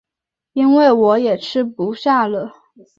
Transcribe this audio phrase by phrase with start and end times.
[0.53, 2.51] 因为我也吃不下了